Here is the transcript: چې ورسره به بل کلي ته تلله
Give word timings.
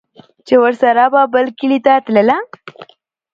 چې 0.47 0.55
ورسره 0.63 1.03
به 1.13 1.21
بل 1.33 1.45
کلي 1.59 1.79
ته 1.85 1.93
تلله 2.05 2.37